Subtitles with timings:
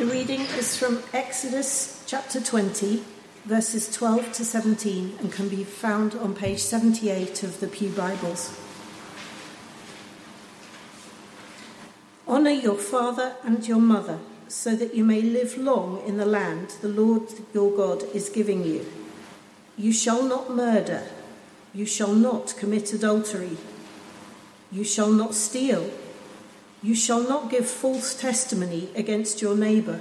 [0.00, 3.04] The reading is from Exodus chapter 20,
[3.44, 8.58] verses 12 to 17, and can be found on page 78 of the Pew Bibles.
[12.26, 16.76] Honour your father and your mother, so that you may live long in the land
[16.80, 18.86] the Lord your God is giving you.
[19.76, 21.08] You shall not murder.
[21.74, 23.58] You shall not commit adultery.
[24.72, 25.90] You shall not steal.
[26.82, 30.00] You shall not give false testimony against your neighbour.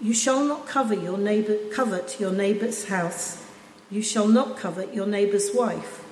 [0.00, 3.44] You shall not cover your neighbor, covet your neighbour's house.
[3.90, 6.04] You shall not covet your neighbour's wife,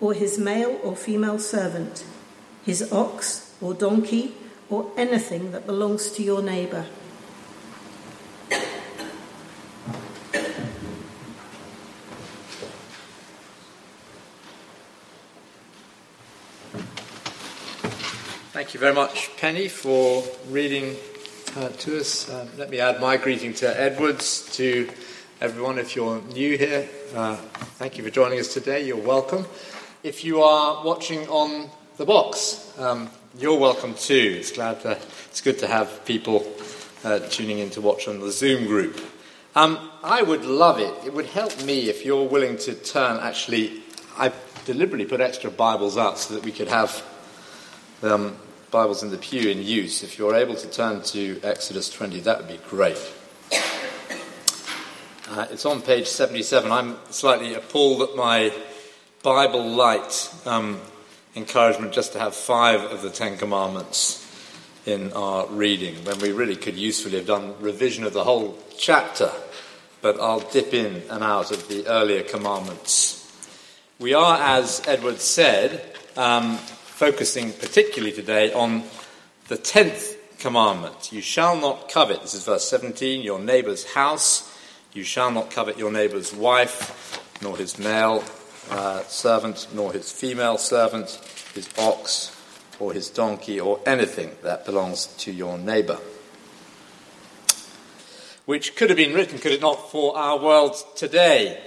[0.00, 2.04] or his male or female servant,
[2.64, 4.34] his ox or donkey,
[4.70, 6.86] or anything that belongs to your neighbour.
[18.56, 20.96] Thank you very much, Penny, for reading
[21.56, 22.32] uh, to us.
[22.32, 24.88] Um, let me add my greeting to Edwards, to
[25.42, 25.78] everyone.
[25.78, 27.36] If you're new here, uh,
[27.76, 28.86] thank you for joining us today.
[28.86, 29.44] You're welcome.
[30.02, 34.36] If you are watching on the box, um, you're welcome too.
[34.38, 34.92] It's glad to,
[35.26, 36.50] it's good to have people
[37.04, 38.98] uh, tuning in to watch on the Zoom group.
[39.54, 40.94] Um, I would love it.
[41.04, 43.20] It would help me if you're willing to turn.
[43.20, 43.82] Actually,
[44.16, 44.32] I
[44.64, 47.04] deliberately put extra Bibles out so that we could have
[48.02, 48.34] um,
[48.70, 52.38] Bibles in the pew in use, if you're able to turn to Exodus 20, that
[52.38, 53.00] would be great.
[55.28, 56.70] Uh, it's on page 77.
[56.72, 58.52] I'm slightly appalled at my
[59.22, 60.80] Bible light um,
[61.36, 64.22] encouragement just to have five of the Ten Commandments
[64.84, 69.30] in our reading, when we really could usefully have done revision of the whole chapter.
[70.00, 73.22] But I'll dip in and out of the earlier commandments.
[73.98, 75.82] We are, as Edward said,
[76.16, 76.58] um,
[76.96, 78.82] focusing particularly today on
[79.48, 81.12] the tenth commandment.
[81.12, 84.50] You shall not covet, this is verse 17, your neighbour's house.
[84.94, 88.24] You shall not covet your neighbour's wife, nor his male
[88.70, 91.20] uh, servant, nor his female servant,
[91.52, 92.34] his ox,
[92.80, 95.98] or his donkey, or anything that belongs to your neighbour.
[98.46, 101.62] Which could have been written, could it not, for our world today,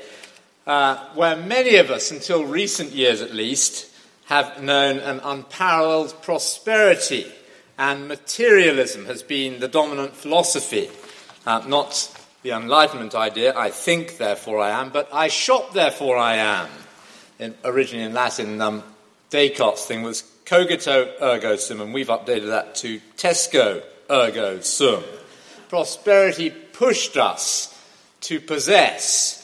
[0.65, 3.88] uh, where many of us, until recent years at least,
[4.29, 7.25] have known an unparalleled prosperity,
[7.79, 10.87] and materialism has been the dominant philosophy.
[11.47, 16.35] Uh, not the Enlightenment idea, I think, therefore I am, but I shop, therefore I
[16.35, 16.69] am.
[17.39, 18.83] In, originally in Latin, um,
[19.31, 23.81] Descartes' thing was cogito ergo sum, and we've updated that to Tesco
[24.11, 25.03] ergo sum.
[25.69, 27.75] Prosperity pushed us
[28.21, 29.38] to possess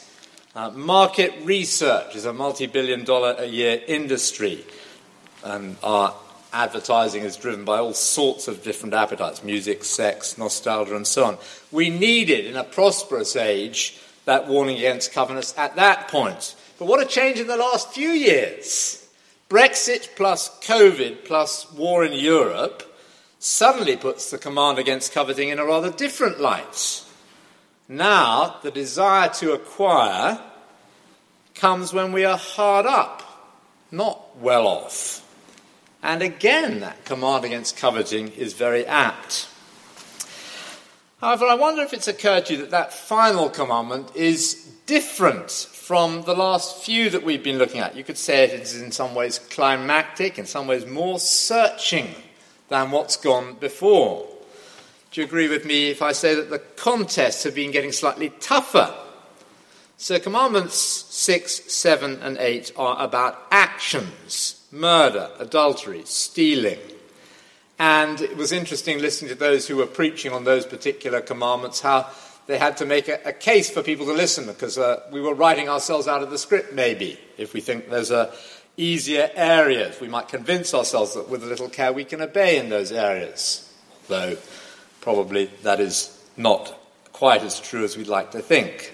[0.56, 4.64] uh, market research is a multi billion dollar a year industry,
[5.44, 6.14] and our
[6.50, 11.38] advertising is driven by all sorts of different appetites music, sex, nostalgia, and so on.
[11.70, 16.56] We needed, in a prosperous age, that warning against covenants at that point.
[16.78, 19.06] But what a change in the last few years!
[19.50, 22.82] Brexit plus COVID plus war in Europe
[23.38, 27.02] suddenly puts the command against coveting in a rather different light.
[27.88, 30.40] Now, the desire to acquire
[31.56, 33.22] comes when we are hard up,
[33.90, 35.22] not well off.
[36.02, 39.48] And again, that command against coveting is very apt.
[41.20, 46.22] However, I wonder if it's occurred to you that that final commandment is different from
[46.22, 47.96] the last few that we've been looking at.
[47.96, 52.14] You could say it is in some ways climactic, in some ways more searching
[52.68, 54.26] than what's gone before.
[55.10, 58.30] Do you agree with me if I say that the contests have been getting slightly
[58.40, 58.94] tougher?
[59.98, 66.78] So, commandments 6, 7, and 8 are about actions murder, adultery, stealing.
[67.78, 72.10] And it was interesting listening to those who were preaching on those particular commandments, how
[72.46, 75.34] they had to make a, a case for people to listen because uh, we were
[75.34, 78.32] writing ourselves out of the script, maybe, if we think there's a
[78.76, 80.00] easier areas.
[80.00, 83.62] We might convince ourselves that with a little care we can obey in those areas.
[84.08, 84.36] Though
[85.06, 86.76] Probably that is not
[87.12, 88.92] quite as true as we'd like to think.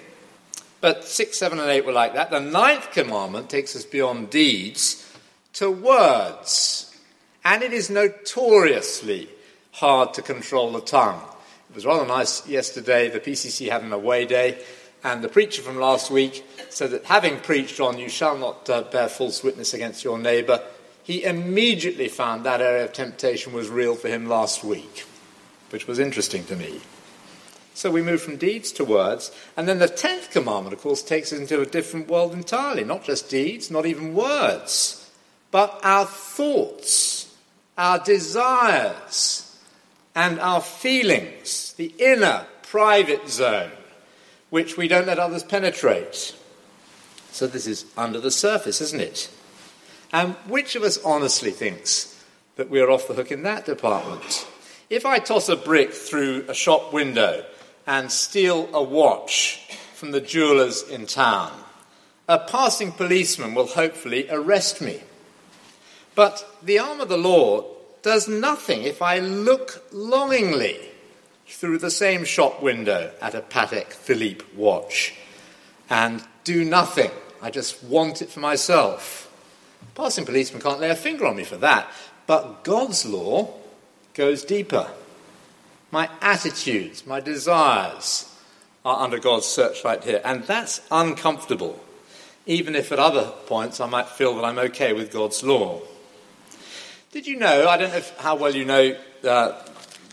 [0.82, 2.31] But 6, 7, and 8 were like that.
[2.31, 5.11] The ninth commandment takes us beyond deeds
[5.55, 6.94] to words.
[7.43, 9.31] And it is notoriously
[9.73, 11.23] hard to control the tongue.
[11.70, 13.08] It was rather nice yesterday.
[13.08, 14.62] The PCC had an away day,
[15.02, 18.82] and the preacher from last week said that having preached on you shall not uh,
[18.82, 20.61] bear false witness against your neighbour,
[21.02, 25.06] he immediately found that area of temptation was real for him last week
[25.73, 26.81] which was interesting to me.
[27.74, 31.32] So we move from deeds to words, and then the tenth commandment, of course, takes
[31.32, 32.84] us into a different world entirely.
[32.84, 35.10] Not just deeds, not even words,
[35.50, 37.34] but our thoughts,
[37.78, 39.58] our desires,
[40.14, 43.70] and our feelings, the inner private zone,
[44.50, 46.34] which we don't let others penetrate.
[47.30, 49.30] So this is under the surface, isn't it?
[50.12, 52.22] And which of us honestly thinks
[52.56, 54.46] that we're off the hook in that department?
[54.90, 57.46] If I toss a brick through a shop window
[57.87, 61.52] and steal a watch from the jewelers in town,
[62.29, 65.00] a passing policeman will hopefully arrest me.
[66.14, 67.64] But the arm of the law
[68.02, 70.79] does nothing if I look longingly
[71.46, 75.14] through the same shop window at a Patek Philippe watch
[75.88, 77.11] and do nothing.
[77.40, 79.29] I just want it for myself.
[79.94, 81.88] Passing policeman can't lay a finger on me for that.
[82.26, 83.52] But God's law
[84.14, 84.88] goes deeper.
[85.93, 88.35] My attitudes, my desires
[88.83, 90.23] are under God's searchlight here.
[90.25, 91.79] And that's uncomfortable,
[92.47, 95.83] even if at other points I might feel that I'm okay with God's law.
[97.12, 99.62] Did you know, I don't know if, how well you know uh,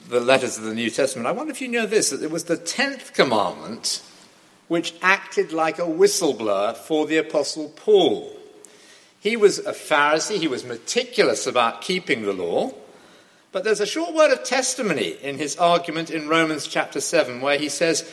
[0.09, 2.43] the letters of the New Testament, I wonder if you know this, that it was
[2.43, 4.03] the tenth commandment
[4.67, 8.35] which acted like a whistleblower for the Apostle Paul.
[9.21, 12.73] He was a Pharisee, he was meticulous about keeping the law,
[13.51, 17.57] but there's a short word of testimony in his argument in Romans chapter 7 where
[17.57, 18.09] he says,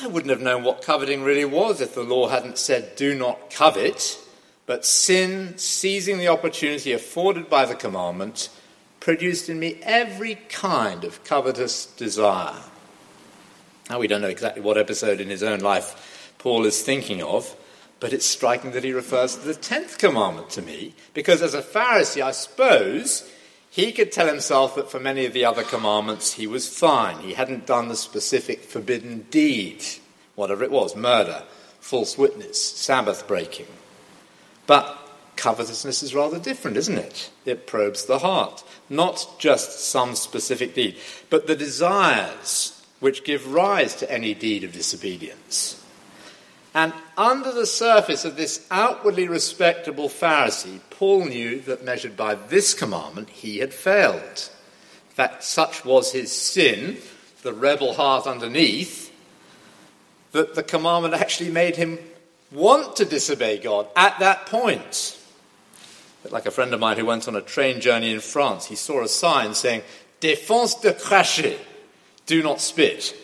[0.00, 3.50] I wouldn't have known what coveting really was if the law hadn't said, do not
[3.50, 4.18] covet.
[4.66, 8.50] But sin, seizing the opportunity afforded by the commandment,
[9.00, 12.60] produced in me every kind of covetous desire.
[13.88, 17.56] Now, we don't know exactly what episode in his own life Paul is thinking of,
[17.98, 21.62] but it's striking that he refers to the tenth commandment to me, because as a
[21.62, 23.28] Pharisee, I suppose
[23.70, 27.18] he could tell himself that for many of the other commandments he was fine.
[27.18, 29.84] He hadn't done the specific forbidden deed,
[30.34, 31.44] whatever it was murder,
[31.80, 33.66] false witness, Sabbath breaking.
[34.66, 34.98] But
[35.36, 37.30] covetousness is rather different, isn't it?
[37.44, 38.64] It probes the heart.
[38.90, 40.96] Not just some specific deed,
[41.30, 45.77] but the desires which give rise to any deed of disobedience.
[46.74, 52.74] And under the surface of this outwardly respectable Pharisee, Paul knew that measured by this
[52.74, 54.20] commandment, he had failed.
[54.20, 56.98] In fact, such was his sin,
[57.42, 59.12] the rebel heart underneath,
[60.32, 61.98] that the commandment actually made him
[62.52, 65.18] want to disobey God at that point.
[66.30, 69.02] Like a friend of mine who went on a train journey in France, he saw
[69.02, 69.82] a sign saying,
[70.20, 71.56] Défense de cracher,
[72.26, 73.14] do not spit.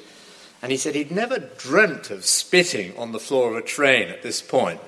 [0.65, 4.23] And he said he'd never dreamt of spitting on the floor of a train at
[4.23, 4.81] this point.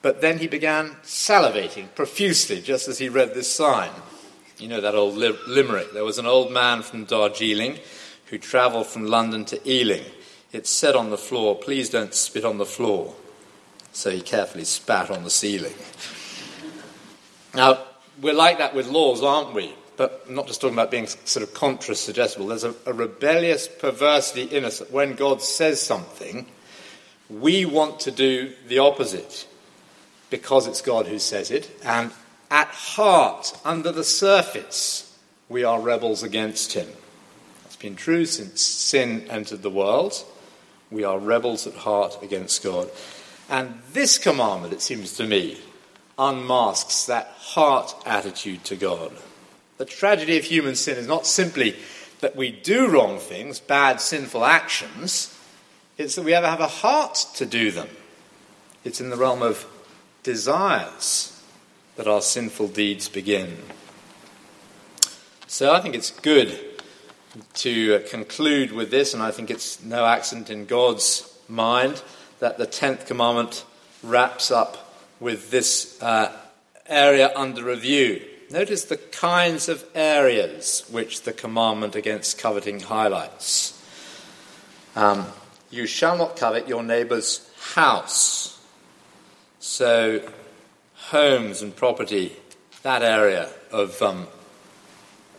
[0.00, 3.90] But then he began salivating profusely just as he read this sign.
[4.56, 5.92] You know that old limerick.
[5.92, 7.78] There was an old man from Darjeeling
[8.28, 10.06] who travelled from London to Ealing.
[10.50, 13.14] It said on the floor, Please don't spit on the floor
[13.92, 15.74] so he carefully spat on the ceiling.
[17.54, 17.80] Now,
[18.18, 19.74] we're like that with laws, aren't we?
[19.96, 22.46] But I'm not just talking about being sort of contra suggestible.
[22.46, 26.46] There's a, a rebellious perversity in us when God says something,
[27.28, 29.46] we want to do the opposite
[30.30, 31.70] because it's God who says it.
[31.84, 32.10] And
[32.50, 35.18] at heart, under the surface,
[35.48, 36.88] we are rebels against Him.
[37.62, 40.24] That's been true since sin entered the world.
[40.90, 42.90] We are rebels at heart against God.
[43.48, 45.58] And this commandment, it seems to me,
[46.18, 49.12] unmasks that heart attitude to God.
[49.82, 51.74] The tragedy of human sin is not simply
[52.20, 55.36] that we do wrong things, bad, sinful actions,
[55.98, 57.88] it's that we ever have a heart to do them.
[58.84, 59.66] It's in the realm of
[60.22, 61.42] desires
[61.96, 63.58] that our sinful deeds begin.
[65.48, 66.56] So I think it's good
[67.54, 72.04] to conclude with this, and I think it's no accident in God's mind
[72.38, 73.64] that the 10th commandment
[74.04, 76.30] wraps up with this uh,
[76.86, 78.28] area under review.
[78.52, 83.82] Notice the kinds of areas which the commandment against coveting highlights.
[84.94, 85.26] Um,
[85.70, 88.60] you shall not covet your neighbour's house.
[89.58, 90.28] So,
[90.94, 92.36] homes and property,
[92.82, 94.26] that area of um,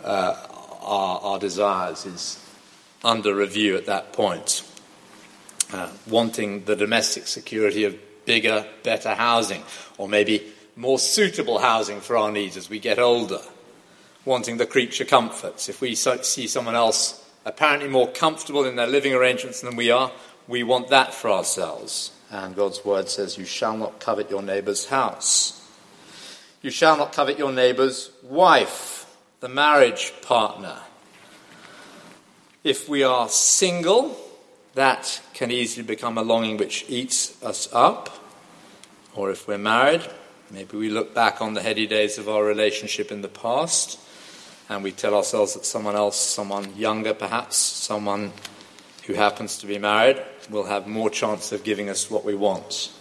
[0.04, 0.48] uh,
[0.82, 2.44] our, our desires is
[3.04, 4.64] under review at that point
[5.72, 9.64] uh, wanting the domestic security of bigger, better housing,
[9.98, 13.42] or maybe more suitable housing for our needs as we get older,
[14.26, 15.70] wanting the creature comforts.
[15.70, 20.12] If we see someone else apparently more comfortable in their living arrangements than we are,
[20.48, 22.12] we want that for ourselves.
[22.32, 25.60] And God's word says, You shall not covet your neighbour's house.
[26.62, 29.06] You shall not covet your neighbour's wife,
[29.40, 30.80] the marriage partner.
[32.64, 34.18] If we are single,
[34.74, 38.10] that can easily become a longing which eats us up.
[39.14, 40.02] Or if we're married,
[40.52, 44.00] maybe we look back on the heady days of our relationship in the past
[44.70, 48.32] and we tell ourselves that someone else, someone younger perhaps, someone
[49.06, 52.92] who happens to be married, will have more chance of giving us what we want.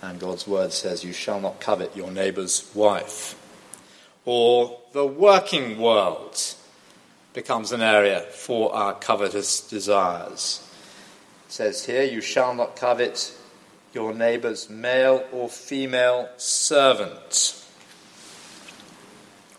[0.00, 3.38] And God's word says, You shall not covet your neighbour's wife.
[4.24, 6.38] Or the working world
[7.34, 10.68] becomes an area for our covetous desires.
[11.46, 13.36] It says here, You shall not covet
[13.92, 17.58] your neighbour's male or female servant.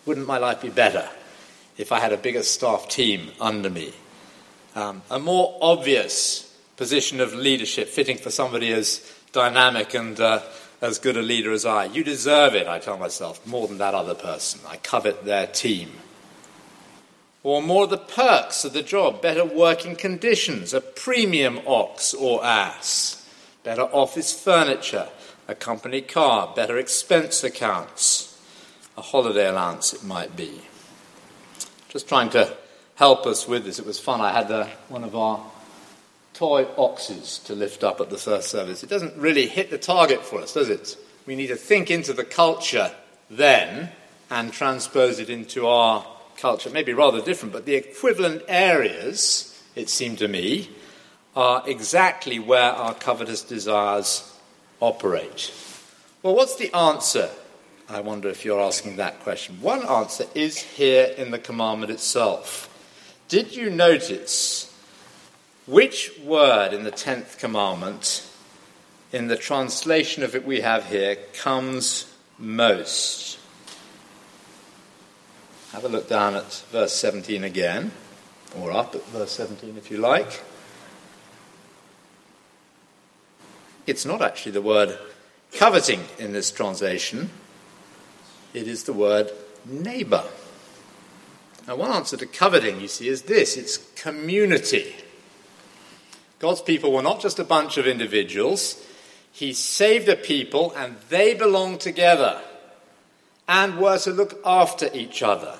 [0.05, 1.07] Wouldn't my life be better
[1.77, 3.93] if I had a bigger staff team under me?
[4.75, 10.41] Um, a more obvious position of leadership fitting for somebody as dynamic and uh,
[10.81, 11.85] as good a leader as I.
[11.85, 14.59] You deserve it, I tell myself, more than that other person.
[14.67, 15.91] I covet their team.
[17.43, 22.43] Or more of the perks of the job, better working conditions, a premium ox or
[22.43, 23.22] ass,
[23.63, 25.07] better office furniture,
[25.47, 28.33] a company car, better expense accounts
[28.97, 30.61] a holiday allowance, it might be.
[31.89, 32.55] Just trying to
[32.95, 33.79] help us with this.
[33.79, 34.21] It was fun.
[34.21, 35.43] I had uh, one of our
[36.33, 38.83] toy oxes to lift up at the first service.
[38.83, 40.97] It doesn't really hit the target for us, does it?
[41.25, 42.91] We need to think into the culture
[43.29, 43.89] then
[44.29, 46.05] and transpose it into our
[46.37, 46.69] culture.
[46.69, 50.69] Maybe rather different, but the equivalent areas, it seemed to me,
[51.35, 54.31] are exactly where our covetous desires
[54.79, 55.53] operate.
[56.21, 57.29] Well, what's the answer
[57.89, 59.61] I wonder if you're asking that question.
[59.61, 62.69] One answer is here in the commandment itself.
[63.27, 64.73] Did you notice
[65.67, 68.27] which word in the 10th commandment,
[69.11, 73.37] in the translation of it we have here, comes most?
[75.73, 77.91] Have a look down at verse 17 again,
[78.59, 80.41] or up at verse 17 if you like.
[83.85, 84.97] It's not actually the word
[85.51, 87.29] coveting in this translation
[88.53, 89.31] it is the word
[89.65, 90.23] neighbor.
[91.67, 94.95] Now, one answer to coveting, you see, is this it's community.
[96.39, 98.83] God's people were not just a bunch of individuals,
[99.31, 102.41] He saved a people and they belonged together
[103.47, 105.59] and were to look after each other.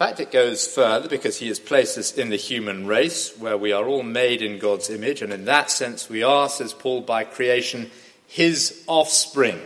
[0.00, 3.70] Fact, it goes further because He has placed us in the human race where we
[3.70, 7.22] are all made in God's image, and in that sense, we are, says Paul, by
[7.24, 7.90] creation,
[8.26, 9.60] His offspring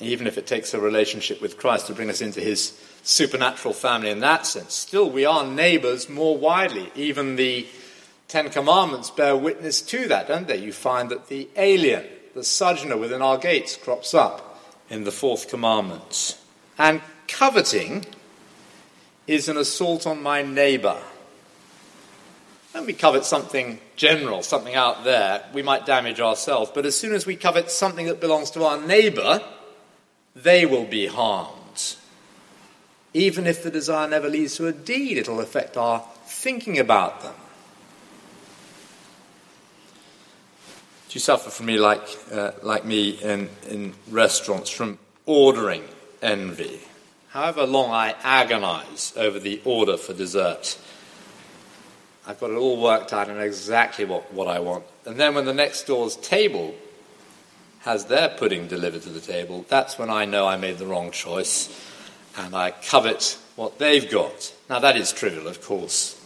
[0.00, 4.10] even if it takes a relationship with Christ to bring us into his supernatural family
[4.10, 4.74] in that sense.
[4.74, 6.90] Still, we are neighbors more widely.
[6.94, 7.66] Even the
[8.28, 10.58] Ten Commandments bear witness to that, don't they?
[10.58, 15.48] You find that the alien, the sojourner within our gates, crops up in the fourth
[15.48, 16.38] commandment.
[16.78, 18.04] And coveting
[19.28, 20.96] is an assault on my neighbor.
[22.72, 26.70] When we covet something general, something out there, we might damage ourselves.
[26.74, 29.42] But as soon as we covet something that belongs to our neighbor,
[30.34, 31.96] they will be harmed.
[33.12, 37.34] Even if the desire never leads to a deed, it'll affect our thinking about them.
[41.08, 45.84] Do you suffer from me like, uh, like me in, in restaurants from ordering
[46.22, 46.80] envy?
[47.38, 50.76] However long I agonize over the order for dessert,
[52.26, 54.82] I've got it all worked out and exactly what, what I want.
[55.06, 56.74] And then when the next door's table
[57.82, 61.12] has their pudding delivered to the table, that's when I know I made the wrong
[61.12, 61.68] choice
[62.36, 64.52] and I covet what they've got.
[64.68, 66.20] Now, that is trivial, of course.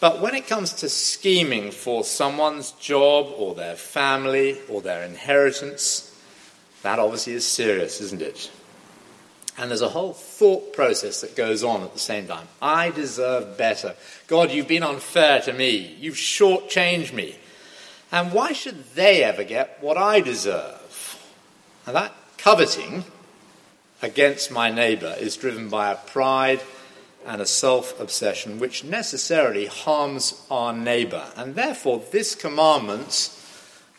[0.00, 6.18] But when it comes to scheming for someone's job or their family or their inheritance,
[6.80, 8.50] that obviously is serious, isn't it?
[9.58, 12.48] And there's a whole thought process that goes on at the same time.
[12.60, 13.94] I deserve better.
[14.26, 15.96] God, you've been unfair to me.
[16.00, 17.36] You've shortchanged me.
[18.10, 21.18] And why should they ever get what I deserve?
[21.86, 23.04] And that coveting
[24.00, 26.60] against my neighbour is driven by a pride
[27.26, 31.26] and a self obsession which necessarily harms our neighbour.
[31.36, 33.38] And therefore, this commandment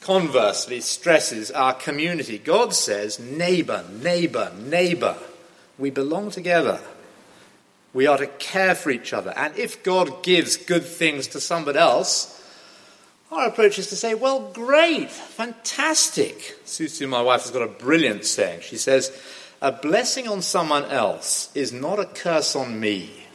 [0.01, 2.37] conversely stresses our community.
[2.37, 5.17] God says, neighbour, neighbour, neighbour.
[5.77, 6.79] We belong together.
[7.93, 9.33] We are to care for each other.
[9.35, 12.41] And if God gives good things to somebody else,
[13.31, 16.57] our approach is to say, well, great, fantastic.
[16.65, 18.61] Susu, my wife, has got a brilliant saying.
[18.61, 19.11] She says,
[19.61, 23.25] a blessing on someone else is not a curse on me.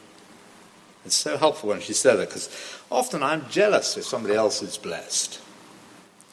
[1.05, 2.49] It's so helpful when she said that because
[2.91, 5.41] often I'm jealous if somebody else is blessed.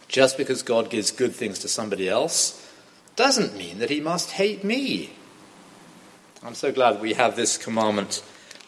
[0.08, 2.62] Just because God gives good things to somebody else
[3.16, 5.12] doesn't mean that he must hate me.
[6.42, 8.22] I'm so glad we have this commandment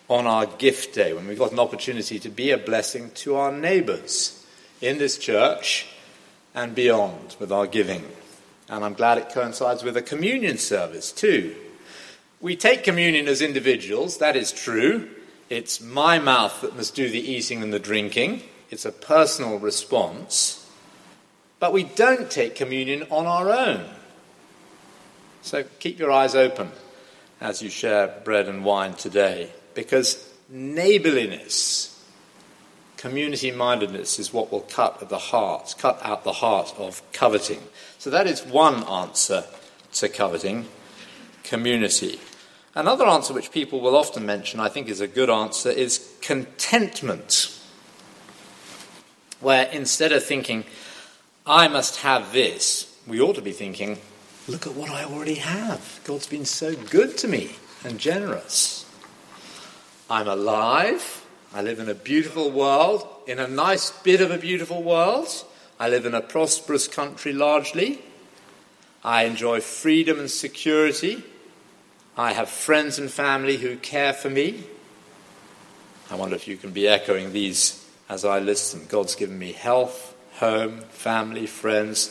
[0.09, 3.53] on our gift day when we've got an opportunity to be a blessing to our
[3.53, 4.43] neighbours
[4.81, 5.87] in this church
[6.55, 8.05] and beyond with our giving.
[8.71, 11.55] And I'm glad it coincides with a communion service too,
[12.41, 15.11] We take communion as individuals, that is true.
[15.51, 18.45] It's my mouth that must do the eating and the drinking.
[18.71, 20.67] It's a personal response.
[21.59, 23.85] But we don't take communion on our own.
[25.43, 26.71] So keep your eyes open
[27.41, 32.05] as you share bread and wine today, because neighborliness,
[32.97, 37.63] community mindedness is what will cut at the heart, cut out the heart of coveting.
[37.99, 39.45] So that is one answer
[39.95, 40.67] to coveting
[41.45, 42.21] community.
[42.75, 47.55] Another answer which people will often mention, I think is a good answer, is contentment.
[49.41, 50.65] Where instead of thinking,
[51.47, 53.99] I must have this, we ought to be thinking,
[54.49, 56.01] look at what I already have.
[56.05, 58.87] God's been so good to me and generous.
[60.11, 61.25] I'm alive.
[61.55, 65.29] I live in a beautiful world, in a nice bit of a beautiful world.
[65.79, 68.01] I live in a prosperous country largely.
[69.05, 71.23] I enjoy freedom and security.
[72.17, 74.65] I have friends and family who care for me.
[76.11, 78.87] I wonder if you can be echoing these as I listen.
[78.89, 82.09] God's given me health, home, family, friends.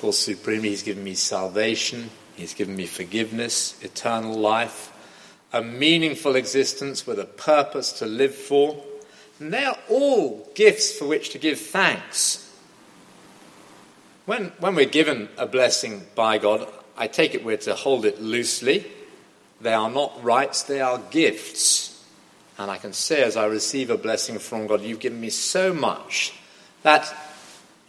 [0.00, 4.92] Course, supremely, He's given me salvation, He's given me forgiveness, eternal life,
[5.52, 8.82] a meaningful existence with a purpose to live for.
[9.38, 12.50] And they are all gifts for which to give thanks.
[14.26, 16.66] When, when we're given a blessing by God,
[16.96, 18.86] I take it we're to hold it loosely
[19.60, 22.02] they are not rights, they are gifts.
[22.58, 25.72] And I can say, as I receive a blessing from God, you've given me so
[25.72, 26.32] much
[26.82, 27.14] that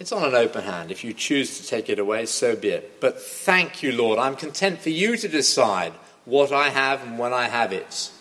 [0.01, 0.91] it's on an open hand.
[0.91, 2.99] If you choose to take it away, so be it.
[2.99, 4.19] But thank you, Lord.
[4.19, 5.93] I'm content for you to decide
[6.25, 8.11] what I have and when I have it.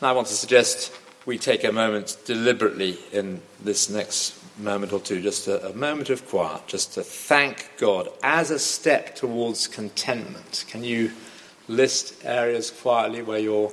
[0.00, 0.92] And I want to suggest
[1.24, 6.10] we take a moment deliberately in this next moment or two, just a, a, moment
[6.10, 10.64] of quiet, just to thank God as a step towards contentment.
[10.68, 11.12] Can you?
[11.68, 13.72] list areas quietly where you're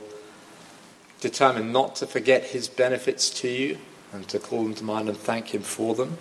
[1.22, 3.78] determined not to forget his benefits to you
[4.12, 6.18] and to call them to mind and thank him for them.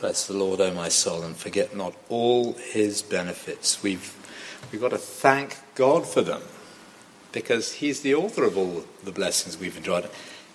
[0.00, 3.82] Bless the Lord, O my soul, and forget not all his benefits.
[3.82, 4.16] We've,
[4.72, 6.40] we've got to thank God for them
[7.32, 10.08] because he's the author of all the blessings we've enjoyed.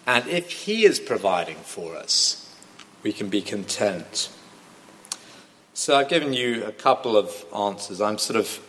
[0.08, 2.56] And if he is providing for us,
[3.04, 4.30] we can be content.
[5.76, 8.02] So I've given you a couple of answers.
[8.02, 8.60] I'm sort of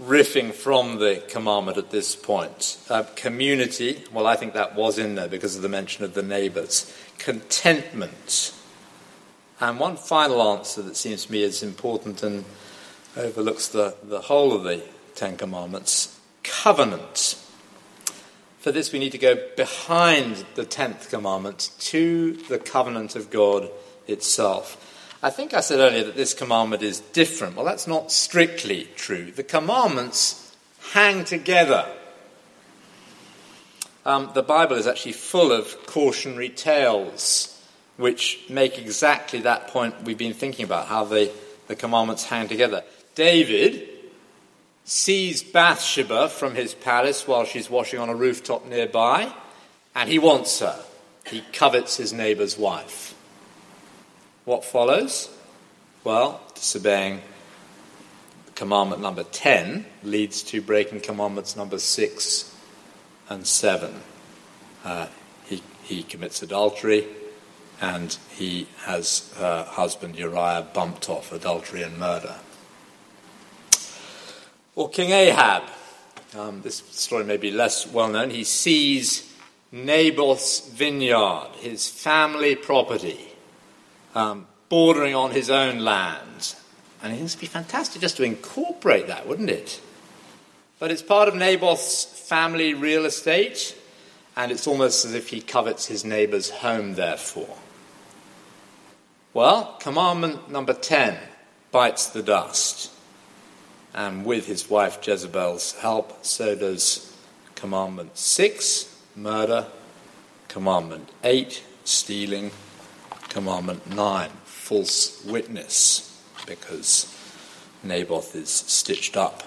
[0.00, 2.78] riffing from the commandment at this point.
[2.88, 6.22] Uh, community, well, I think that was in there because of the mention of the
[6.22, 6.96] neighbours.
[7.18, 8.52] Contentment
[9.60, 12.44] and one final answer that seems to me is important and
[13.16, 14.82] overlooks the, the whole of the
[15.14, 17.42] Ten Commandments covenant.
[18.58, 23.70] For this, we need to go behind the tenth commandment to the covenant of God
[24.06, 24.82] itself.
[25.22, 27.56] I think I said earlier that this commandment is different.
[27.56, 29.32] Well, that's not strictly true.
[29.32, 30.54] The commandments
[30.92, 31.86] hang together.
[34.04, 37.55] Um, the Bible is actually full of cautionary tales
[37.96, 41.30] which make exactly that point we've been thinking about, how the,
[41.68, 42.82] the commandments hang together.
[43.14, 43.88] David
[44.84, 49.32] sees Bathsheba from his palace while she's washing on a rooftop nearby,
[49.94, 50.78] and he wants her.
[51.26, 53.14] He covets his neighbour's wife.
[54.44, 55.28] What follows?
[56.04, 57.22] Well, disobeying
[58.54, 62.56] commandment number 10 leads to breaking commandments number 6
[63.28, 63.94] and 7.
[64.84, 65.08] Uh,
[65.46, 67.06] he, he commits adultery,
[67.80, 72.36] and he has her husband Uriah bumped off adultery and murder.
[74.74, 75.62] Or King Ahab.
[76.36, 78.30] Um, this story may be less well known.
[78.30, 79.32] He sees
[79.72, 83.32] Naboth's vineyard, his family property,
[84.14, 86.54] um, bordering on his own land.
[87.02, 89.80] And it would be fantastic just to incorporate that, wouldn't it?
[90.78, 93.76] But it's part of Naboth's family real estate,
[94.36, 97.56] and it's almost as if he covets his neighbour's home, therefore.
[99.36, 101.18] Well, commandment number 10
[101.70, 102.90] bites the dust.
[103.92, 107.14] And with his wife Jezebel's help, so does
[107.54, 109.66] commandment 6, murder,
[110.48, 112.50] commandment 8, stealing,
[113.28, 117.14] commandment 9, false witness, because
[117.82, 119.42] Naboth is stitched up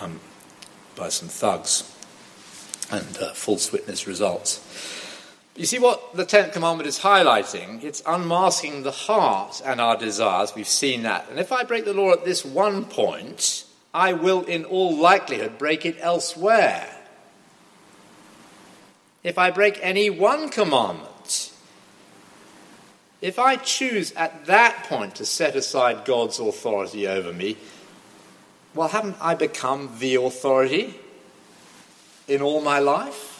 [0.00, 0.20] um,
[0.94, 1.92] by some thugs,
[2.88, 5.03] and uh, false witness results.
[5.56, 7.84] You see what the Tenth Commandment is highlighting?
[7.84, 10.52] It's unmasking the heart and our desires.
[10.54, 11.26] We've seen that.
[11.30, 15.56] And if I break the law at this one point, I will in all likelihood
[15.56, 16.90] break it elsewhere.
[19.22, 21.52] If I break any one commandment,
[23.20, 27.56] if I choose at that point to set aside God's authority over me,
[28.74, 30.98] well, haven't I become the authority
[32.26, 33.33] in all my life?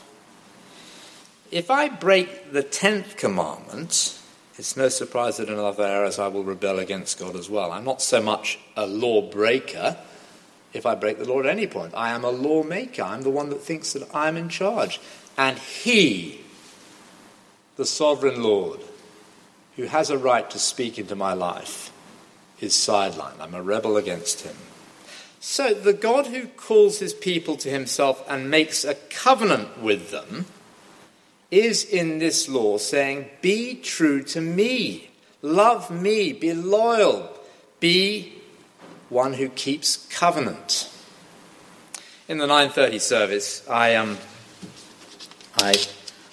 [1.51, 4.19] If I break the tenth commandment,
[4.57, 7.73] it's no surprise that in other areas I will rebel against God as well.
[7.73, 9.97] I'm not so much a lawbreaker
[10.73, 11.95] if I break the law at any point.
[11.95, 13.03] I am a lawmaker.
[13.03, 15.01] I'm the one that thinks that I'm in charge.
[15.37, 16.41] And He,
[17.77, 18.81] the sovereign Lord,
[19.77, 21.93] who has a right to speak into my life,
[22.61, 23.41] is sidelined.
[23.41, 24.57] I'm a rebel against Him.
[25.41, 30.47] So the God who calls His people to Himself and makes a covenant with them
[31.55, 35.11] is in this law saying, Be true to me,
[35.43, 37.31] love me, be loyal,
[37.81, 38.35] be
[39.09, 40.91] one who keeps covenant.
[42.27, 44.19] In the 9:30 service, I um,
[45.57, 45.75] I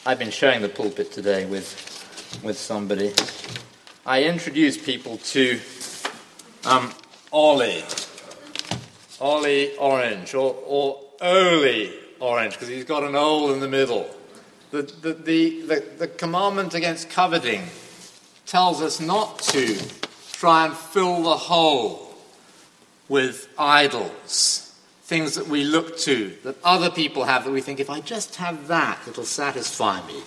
[0.05, 3.13] I've been sharing the pulpit today with with somebody.
[4.05, 5.59] I introduced people to
[6.65, 6.91] um,
[7.31, 7.83] Ollie,
[9.19, 14.09] Ollie Orange, or, or Oli Orange, because he's got an O in the middle.
[14.71, 17.63] The, the, the, the, the commandment against coveting
[18.45, 19.77] tells us not to
[20.31, 22.15] try and fill the hole
[23.09, 27.89] with idols, things that we look to, that other people have, that we think, if
[27.89, 30.21] I just have that, it'll satisfy me.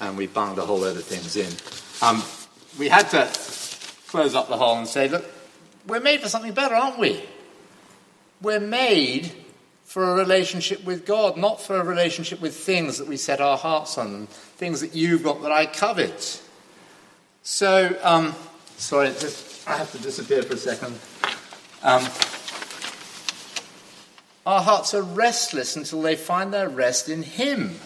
[0.00, 1.52] And we bunged a whole load of things in.
[2.00, 2.22] Um,
[2.78, 3.30] we had to
[4.08, 5.26] close up the hole and say, look,
[5.86, 7.22] we're made for something better, aren't we?
[8.40, 9.32] We're made
[9.90, 13.58] for a relationship with God, not for a relationship with things that we set our
[13.58, 16.40] hearts on, things that you've got that I covet.
[17.42, 18.36] So, um,
[18.76, 20.96] sorry, just, I have to disappear for a second.
[21.82, 22.04] Um,
[24.46, 27.80] our hearts are restless until they find their rest in Him.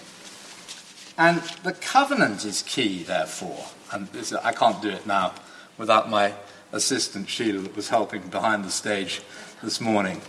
[1.16, 3.64] And the covenant is key, therefore.
[3.90, 5.32] And this, I can't do it now
[5.78, 6.34] without my
[6.70, 9.22] assistant Sheila that was helping behind the stage
[9.62, 10.20] this morning.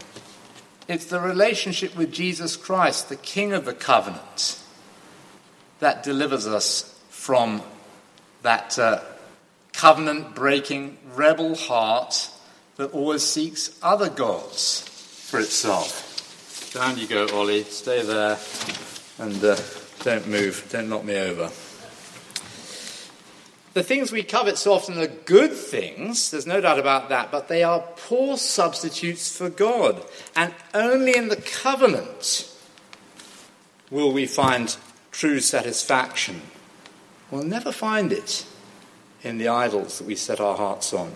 [0.87, 4.61] It's the relationship with Jesus Christ, the King of the covenant,
[5.79, 7.63] that delivers us from
[8.43, 9.01] that uh,
[9.73, 12.29] covenant breaking rebel heart
[12.75, 14.81] that always seeks other gods
[15.29, 16.71] for itself.
[16.73, 17.63] Down you go, Ollie.
[17.63, 18.37] Stay there
[19.17, 19.57] and uh,
[20.03, 20.67] don't move.
[20.71, 21.49] Don't knock me over.
[23.75, 27.49] The things we covet so often are good things, there's no doubt about that, but
[27.49, 30.01] they are poor substitutes for God.
[30.33, 32.49] And only in the covenant
[33.91, 34.77] will we find
[35.11, 36.41] true satisfaction.
[37.29, 38.45] We'll never find it
[39.23, 41.07] in the idols that we set our hearts on.
[41.07, 41.15] And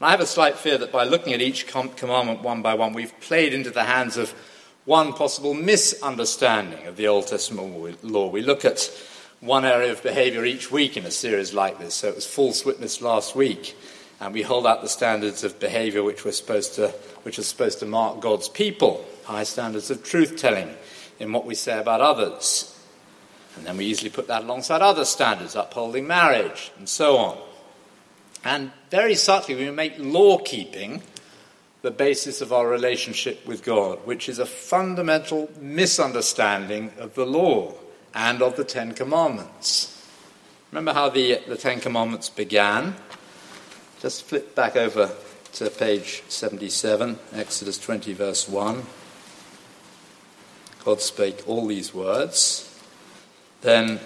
[0.00, 3.18] I have a slight fear that by looking at each commandment one by one, we've
[3.20, 4.34] played into the hands of
[4.84, 8.28] one possible misunderstanding of the Old Testament law.
[8.28, 8.90] We look at
[9.42, 11.96] one area of behavior each week in a series like this.
[11.96, 13.76] So it was false witness last week,
[14.20, 16.88] and we hold out the standards of behavior which were supposed to,
[17.24, 20.72] which are supposed to mark God's people, high standards of truth telling
[21.18, 22.68] in what we say about others.
[23.56, 27.38] And then we easily put that alongside other standards, upholding marriage, and so on.
[28.44, 31.02] And very subtly, we make law keeping
[31.82, 37.74] the basis of our relationship with God, which is a fundamental misunderstanding of the law
[38.14, 40.06] and of the Ten Commandments.
[40.70, 42.96] Remember how the, the Ten Commandments began?
[44.00, 45.10] Just flip back over
[45.52, 48.82] to page 77, Exodus 20, verse 1.
[50.84, 52.68] God spake all these words.
[53.60, 54.00] Then,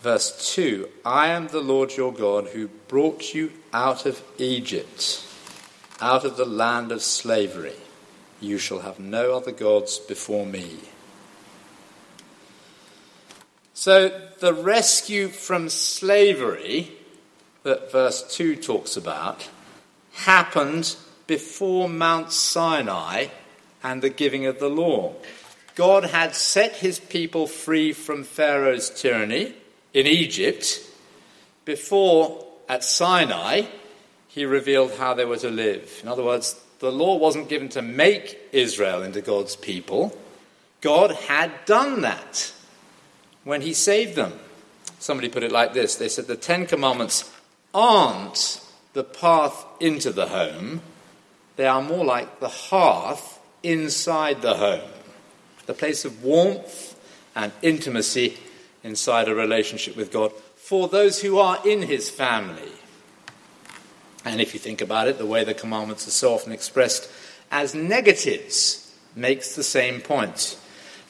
[0.00, 5.24] verse 2 I am the Lord your God who brought you out of Egypt,
[6.00, 7.76] out of the land of slavery.
[8.40, 10.78] You shall have no other gods before me.
[13.80, 14.08] So,
[14.40, 16.90] the rescue from slavery
[17.62, 19.48] that verse 2 talks about
[20.14, 20.96] happened
[21.28, 23.28] before Mount Sinai
[23.84, 25.14] and the giving of the law.
[25.76, 29.54] God had set his people free from Pharaoh's tyranny
[29.94, 30.80] in Egypt
[31.64, 33.62] before, at Sinai,
[34.26, 36.00] he revealed how they were to live.
[36.02, 40.18] In other words, the law wasn't given to make Israel into God's people,
[40.80, 42.52] God had done that
[43.48, 44.34] when he saved them.
[44.98, 47.32] Somebody put it like this they said the Ten Commandments
[47.72, 48.60] aren't
[48.92, 50.82] the path into the home,
[51.56, 54.90] they are more like the hearth inside the home,
[55.64, 56.94] the place of warmth
[57.34, 58.36] and intimacy
[58.84, 62.72] inside a relationship with God for those who are in his family.
[64.26, 67.10] And if you think about it, the way the commandments are so often expressed
[67.50, 70.58] as negatives makes the same point.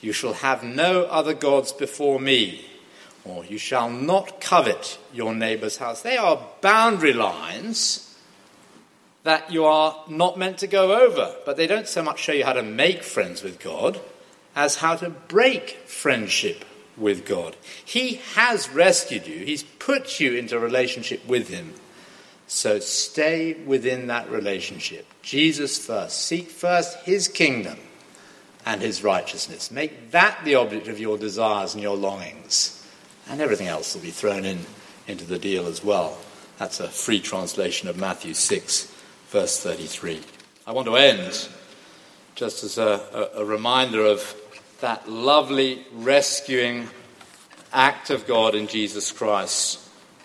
[0.00, 2.64] You shall have no other gods before me,
[3.24, 6.02] or you shall not covet your neighbor's house.
[6.02, 8.16] They are boundary lines
[9.24, 12.44] that you are not meant to go over, but they don't so much show you
[12.44, 14.00] how to make friends with God
[14.54, 16.64] as how to break friendship
[16.96, 17.56] with God.
[17.84, 21.74] He has rescued you, He's put you into relationship with Him.
[22.46, 25.06] So stay within that relationship.
[25.22, 26.24] Jesus first.
[26.24, 27.78] Seek first His kingdom
[28.68, 29.70] and His righteousness.
[29.70, 32.86] Make that the object of your desires and your longings.
[33.30, 34.58] And everything else will be thrown in
[35.06, 36.18] into the deal as well.
[36.58, 38.92] That's a free translation of Matthew 6,
[39.28, 40.20] verse 33.
[40.66, 41.48] I want to end
[42.34, 44.36] just as a, a, a reminder of
[44.82, 46.88] that lovely rescuing
[47.72, 49.80] act of God in Jesus Christ,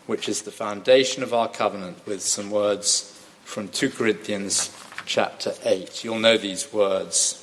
[0.06, 4.76] which is the foundation of our covenant, with some words from 2 Corinthians
[5.06, 6.04] chapter 8.
[6.04, 7.43] You'll know these words.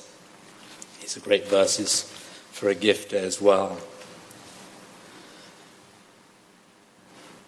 [1.11, 2.03] These are great verses
[2.51, 3.77] for a gift as well.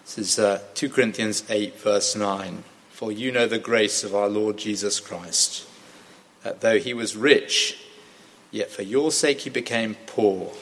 [0.04, 2.62] This is uh, 2 Corinthians 8, verse 9.
[2.90, 5.66] For you know the grace of our Lord Jesus Christ,
[6.42, 7.78] that though he was rich,
[8.50, 10.52] yet for your sake he became poor,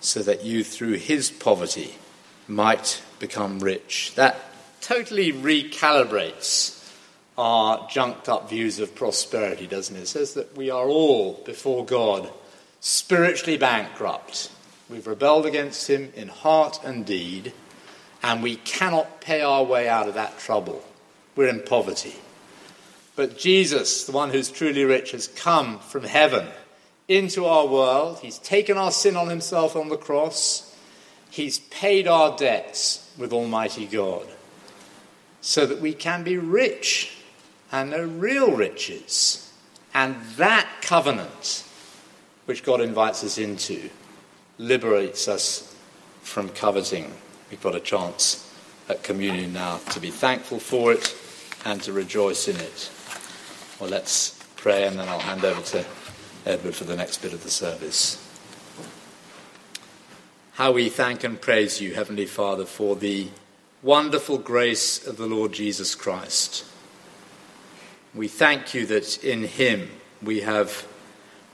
[0.00, 1.94] so that you through his poverty
[2.48, 4.12] might become rich.
[4.16, 4.40] That
[4.80, 6.77] totally recalibrates
[7.38, 10.00] our junked up views of prosperity, doesn't it?
[10.00, 12.28] It says that we are all before God
[12.80, 14.50] spiritually bankrupt.
[14.90, 17.52] We've rebelled against him in heart and deed,
[18.24, 20.82] and we cannot pay our way out of that trouble.
[21.36, 22.16] We're in poverty.
[23.14, 26.48] But Jesus, the one who's truly rich, has come from heaven
[27.06, 28.18] into our world.
[28.20, 30.76] He's taken our sin on himself on the cross.
[31.30, 34.26] He's paid our debts with Almighty God
[35.40, 37.17] so that we can be rich
[37.72, 39.52] and know real riches.
[39.94, 41.64] And that covenant,
[42.46, 43.90] which God invites us into,
[44.58, 45.74] liberates us
[46.22, 47.12] from coveting.
[47.50, 48.44] We've got a chance
[48.88, 51.14] at communion now to be thankful for it
[51.64, 52.90] and to rejoice in it.
[53.80, 55.84] Well, let's pray and then I'll hand over to
[56.46, 58.24] Edward for the next bit of the service.
[60.54, 63.28] How we thank and praise you, Heavenly Father, for the
[63.82, 66.64] wonderful grace of the Lord Jesus Christ.
[68.14, 69.90] We thank you that in him
[70.22, 70.86] we have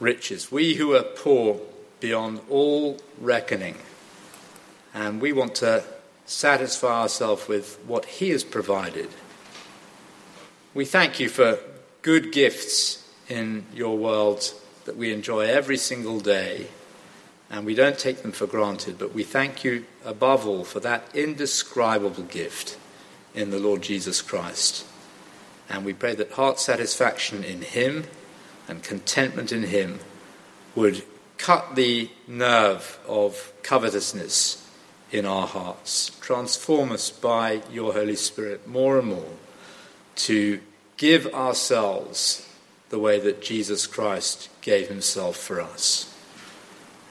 [0.00, 0.50] riches.
[0.52, 1.60] We who are poor
[2.00, 3.76] beyond all reckoning.
[4.92, 5.84] And we want to
[6.26, 9.08] satisfy ourselves with what he has provided.
[10.72, 11.58] We thank you for
[12.02, 14.52] good gifts in your world
[14.84, 16.66] that we enjoy every single day,
[17.50, 21.04] and we don't take them for granted, but we thank you above all for that
[21.14, 22.76] indescribable gift
[23.34, 24.84] in the Lord Jesus Christ.
[25.68, 28.04] And we pray that heart satisfaction in Him
[28.68, 30.00] and contentment in Him
[30.74, 31.04] would
[31.38, 34.68] cut the nerve of covetousness
[35.10, 36.10] in our hearts.
[36.20, 39.32] Transform us by your Holy Spirit more and more
[40.16, 40.60] to
[40.96, 42.48] give ourselves
[42.90, 46.16] the way that Jesus Christ gave himself for us.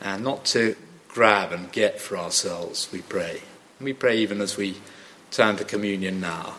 [0.01, 0.75] And not to
[1.07, 3.41] grab and get for ourselves, we pray.
[3.79, 4.77] And we pray even as we
[5.31, 6.55] turn to communion now,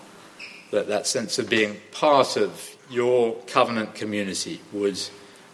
[0.75, 5.01] that that sense of being part of your covenant community would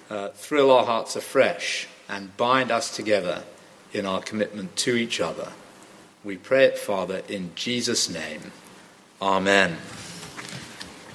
[0.08, 3.44] uh, thrill our hearts afresh and bind us together
[3.92, 5.52] in our commitment to each other.
[6.24, 8.52] We pray it, Father, in Jesus' name.
[9.22, 9.76] Amen.